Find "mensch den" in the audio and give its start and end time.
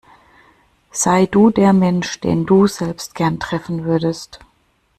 1.73-2.47